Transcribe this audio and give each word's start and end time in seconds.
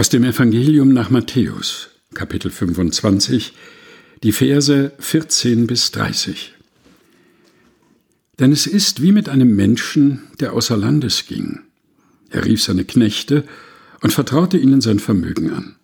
Aus 0.00 0.08
dem 0.08 0.24
Evangelium 0.24 0.94
nach 0.94 1.10
Matthäus, 1.10 1.90
Kapitel 2.14 2.50
25, 2.50 3.52
die 4.22 4.32
Verse 4.32 4.92
14 4.98 5.66
bis 5.66 5.90
30. 5.90 6.54
Denn 8.38 8.50
es 8.50 8.66
ist 8.66 9.02
wie 9.02 9.12
mit 9.12 9.28
einem 9.28 9.54
Menschen, 9.54 10.22
der 10.40 10.54
außer 10.54 10.78
Landes 10.78 11.26
ging. 11.26 11.60
Er 12.30 12.46
rief 12.46 12.62
seine 12.62 12.86
Knechte 12.86 13.44
und 14.00 14.10
vertraute 14.10 14.56
ihnen 14.56 14.80
sein 14.80 15.00
Vermögen 15.00 15.50
an. 15.50 15.76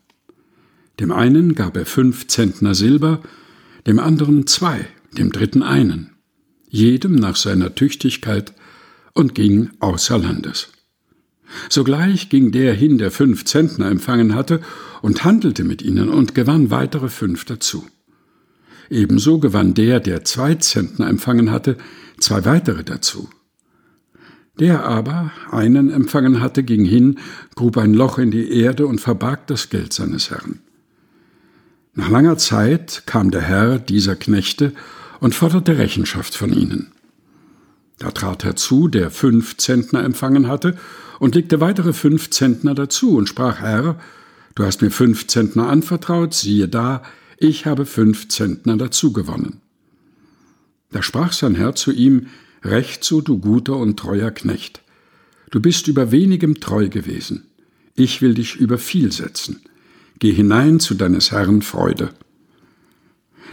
Dem 0.98 1.12
einen 1.12 1.54
gab 1.54 1.76
er 1.76 1.84
fünf 1.84 2.26
Zentner 2.26 2.74
Silber, 2.74 3.20
dem 3.86 3.98
anderen 3.98 4.46
zwei, 4.46 4.88
dem 5.12 5.30
dritten 5.30 5.62
einen, 5.62 6.12
jedem 6.70 7.16
nach 7.16 7.36
seiner 7.36 7.74
Tüchtigkeit, 7.74 8.54
und 9.12 9.34
ging 9.34 9.72
außer 9.80 10.16
Landes. 10.16 10.70
Sogleich 11.68 12.29
ging 12.29 12.52
der 12.52 12.75
hin, 12.75 12.98
der 12.98 13.11
fünf 13.11 13.45
Zentner 13.45 13.91
empfangen 13.91 14.34
hatte, 14.34 14.61
und 15.02 15.25
handelte 15.25 15.64
mit 15.64 15.82
ihnen 15.82 16.09
und 16.09 16.34
gewann 16.34 16.70
weitere 16.70 17.09
fünf 17.09 17.45
dazu. 17.45 17.87
Ebenso 18.91 19.38
gewann 19.38 19.74
der, 19.74 20.00
der 20.00 20.24
zwei 20.24 20.55
Zentner 20.55 21.09
empfangen 21.09 21.50
hatte, 21.50 21.77
zwei 22.19 22.45
weitere 22.45 22.84
dazu. 22.84 23.28
Der 24.59 24.84
aber 24.84 25.33
einen 25.50 25.91
empfangen 25.91 26.41
hatte, 26.41 26.62
ging 26.62 26.84
hin, 26.84 27.19
grub 27.56 27.77
ein 27.77 27.92
Loch 27.92 28.19
in 28.19 28.30
die 28.30 28.50
Erde 28.52 28.86
und 28.86 29.00
verbarg 29.00 29.47
das 29.48 29.69
Geld 29.69 29.92
seines 29.92 30.30
Herrn. 30.30 30.61
Nach 31.95 32.09
langer 32.09 32.38
Zeit 32.38 33.02
kam 33.06 33.30
der 33.30 33.42
Herr 33.42 33.78
dieser 33.78 34.16
Knechte 34.16 34.73
und 35.20 35.34
forderte 35.34 35.78
Rechenschaft 35.78 36.34
von 36.34 36.52
ihnen. 36.52 36.92
Da 37.98 38.10
trat 38.10 38.45
herzu, 38.45 38.88
der 38.88 39.10
fünf 39.10 39.56
Zentner 39.56 40.05
empfangen 40.05 40.48
hatte, 40.48 40.77
und 41.18 41.34
legte 41.34 41.60
weitere 41.60 41.92
fünf 41.92 42.30
Zentner 42.30 42.74
dazu 42.74 43.16
und 43.16 43.28
sprach, 43.28 43.60
Herr, 43.60 43.98
du 44.55 44.64
hast 44.64 44.82
mir 44.82 44.91
fünf 44.91 45.27
Zentner 45.27 45.69
anvertraut, 45.69 46.34
siehe 46.34 46.69
da, 46.69 47.02
ich 47.38 47.64
habe 47.64 47.86
fünf 47.86 48.28
Zentner 48.28 48.77
dazu 48.77 49.12
gewonnen. 49.12 49.61
Da 50.91 51.02
sprach 51.02 51.33
sein 51.33 51.55
Herr 51.55 51.74
zu 51.74 51.92
ihm, 51.92 52.27
Recht 52.62 53.05
so, 53.05 53.20
du 53.20 53.39
guter 53.39 53.77
und 53.77 53.98
treuer 53.98 54.30
Knecht. 54.30 54.83
Du 55.50 55.61
bist 55.61 55.86
über 55.89 56.11
wenigem 56.11 56.58
treu 56.58 56.89
gewesen. 56.89 57.47
Ich 57.94 58.22
will 58.22 58.34
dich 58.34 58.56
über 58.56 58.77
viel 58.78 59.12
setzen. 59.12 59.61
Geh 60.19 60.33
hinein 60.33 60.80
zu 60.80 60.94
deines 60.94 61.30
Herrn 61.30 61.62
Freude. 61.62 62.11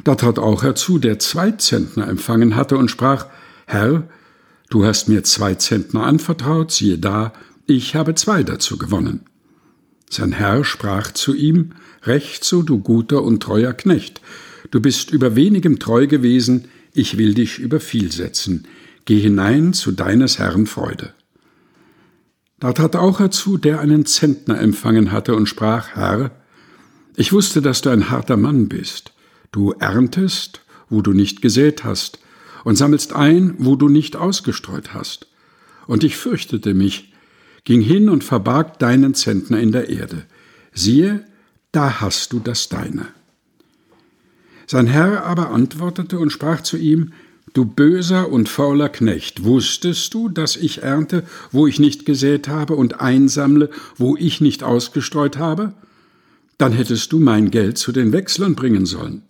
Da 0.03 0.15
trat 0.15 0.39
auch 0.39 0.63
herzu, 0.63 0.97
der 0.97 1.19
zwei 1.19 1.51
Zentner 1.51 2.07
empfangen 2.07 2.55
hatte 2.55 2.77
und 2.77 2.89
sprach, 2.89 3.27
Herr, 3.67 4.07
Du 4.73 4.83
hast 4.83 5.07
mir 5.07 5.23
zwei 5.23 5.53
Zentner 5.53 6.01
anvertraut, 6.01 6.71
siehe 6.71 6.97
da, 6.97 7.31
ich 7.67 7.95
habe 7.95 8.15
zwei 8.15 8.41
dazu 8.41 8.79
gewonnen. 8.79 9.19
Sein 10.09 10.31
Herr 10.31 10.63
sprach 10.63 11.11
zu 11.11 11.35
ihm, 11.35 11.73
Recht 12.01 12.43
so, 12.43 12.63
du 12.63 12.79
guter 12.79 13.21
und 13.21 13.43
treuer 13.43 13.73
Knecht, 13.73 14.19
du 14.71 14.81
bist 14.81 15.11
über 15.11 15.35
wenigem 15.35 15.77
treu 15.77 16.07
gewesen, 16.07 16.69
ich 16.91 17.19
will 17.19 17.35
dich 17.35 17.59
über 17.59 17.79
viel 17.79 18.11
setzen, 18.11 18.65
geh 19.05 19.19
hinein 19.19 19.73
zu 19.73 19.91
deines 19.91 20.39
Herrn 20.39 20.65
Freude. 20.65 21.13
Da 22.59 22.73
trat 22.73 22.95
auch 22.95 23.19
herzu, 23.19 23.59
der 23.59 23.79
einen 23.79 24.07
Zentner 24.07 24.59
empfangen 24.59 25.11
hatte 25.11 25.35
und 25.35 25.45
sprach, 25.45 25.89
Herr, 25.89 26.31
ich 27.15 27.31
wusste, 27.31 27.61
dass 27.61 27.83
du 27.83 27.91
ein 27.91 28.09
harter 28.09 28.37
Mann 28.37 28.69
bist, 28.69 29.13
du 29.51 29.73
erntest, 29.73 30.61
wo 30.89 31.03
du 31.03 31.13
nicht 31.13 31.43
gesät 31.43 31.83
hast, 31.83 32.22
und 32.63 32.75
sammelst 32.75 33.13
ein, 33.13 33.55
wo 33.57 33.75
du 33.75 33.89
nicht 33.89 34.15
ausgestreut 34.15 34.93
hast. 34.93 35.27
Und 35.87 36.03
ich 36.03 36.17
fürchtete 36.17 36.73
mich, 36.73 37.13
ging 37.65 37.81
hin 37.81 38.09
und 38.09 38.23
verbarg 38.23 38.79
deinen 38.79 39.13
Zentner 39.13 39.59
in 39.59 39.71
der 39.71 39.89
Erde. 39.89 40.23
Siehe, 40.73 41.25
da 41.71 42.01
hast 42.01 42.33
du 42.33 42.39
das 42.39 42.69
deine. 42.69 43.07
Sein 44.65 44.87
Herr 44.87 45.25
aber 45.25 45.51
antwortete 45.51 46.19
und 46.19 46.31
sprach 46.31 46.61
zu 46.61 46.77
ihm, 46.77 47.11
Du 47.53 47.65
böser 47.65 48.31
und 48.31 48.49
fauler 48.49 48.89
Knecht, 48.89 49.43
wusstest 49.43 50.11
du, 50.15 50.27
dass 50.27 50.55
ich 50.55 50.81
ernte, 50.81 51.23
wo 51.51 51.67
ich 51.67 51.79
nicht 51.79 52.03
gesät 52.03 52.47
habe, 52.47 52.75
und 52.75 52.99
einsammle, 52.99 53.69
wo 53.95 54.17
ich 54.17 54.41
nicht 54.41 54.63
ausgestreut 54.63 55.37
habe? 55.37 55.73
Dann 56.57 56.71
hättest 56.71 57.11
du 57.11 57.19
mein 57.19 57.51
Geld 57.51 57.77
zu 57.77 57.91
den 57.91 58.11
Wechslern 58.11 58.55
bringen 58.55 58.87
sollen 58.87 59.21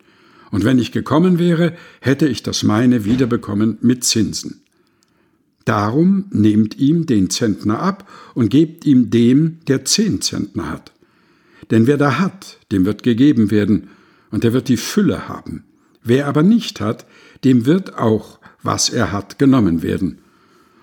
und 0.53 0.64
wenn 0.64 0.78
ich 0.78 0.91
gekommen 0.91 1.40
wäre, 1.40 1.74
hätte 2.00 2.28
ich 2.28 2.44
das 2.44 2.62
meine 2.62 3.06
wiederbekommen 3.06 3.80
mit 3.81 4.03
Zinsen. 4.03 4.62
Darum 5.66 6.25
nehmt 6.30 6.78
ihm 6.78 7.08
den 7.08 7.31
Zentner 7.31 7.80
ab 7.80 8.08
und 8.36 8.50
gebt 8.50 8.86
ihm 8.86 9.09
dem, 9.09 9.58
der 9.68 9.84
zehn 9.84 10.22
Zentner 10.22 10.69
hat. 10.69 10.92
Denn 11.72 11.88
wer 11.88 11.97
da 11.97 12.19
hat, 12.19 12.59
dem 12.72 12.86
wird 12.86 13.02
gegeben 13.02 13.50
werden, 13.50 13.88
und 14.30 14.46
er 14.46 14.53
wird 14.53 14.68
die 14.68 14.78
Fülle 14.78 15.28
haben. 15.28 15.63
Wer 16.03 16.28
aber 16.28 16.44
nicht 16.44 16.80
hat, 16.81 17.08
dem 17.44 17.66
wird 17.66 17.97
auch, 17.97 18.38
was 18.62 18.90
er 18.90 19.12
hat, 19.12 19.40
genommen 19.40 19.81
werden. 19.81 20.19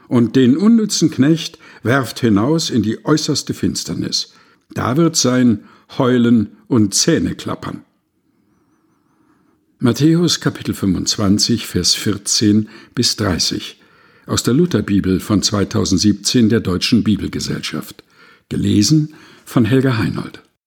Und 0.09 0.35
den 0.35 0.57
unnützen 0.57 1.13
Knecht 1.13 1.61
werft 1.85 2.19
hinaus 2.19 2.71
in 2.71 2.83
die 2.83 3.05
äußerste 3.05 3.55
Finsternis. 3.55 4.33
Da 4.75 4.97
wird 4.97 5.15
sein 5.15 5.61
Heulen 5.97 6.57
und 6.67 6.93
Zähne 6.93 7.37
klappern. 7.37 7.85
Matthäus 9.83 10.41
Kapitel 10.41 10.75
25, 10.75 11.67
Vers 11.67 11.95
14 11.95 12.69
bis 12.95 13.17
30 13.17 13.79
aus 14.27 14.43
der 14.43 14.53
Lutherbibel 14.53 15.21
von 15.21 15.43
2017 15.43 16.51
der 16.51 16.61
Deutschen 16.61 17.03
Bibelgesellschaft. 17.03 18.05
Gelesen 18.51 19.15
von 19.47 19.65
Helga 19.65 19.97
Heinold. 19.97 20.43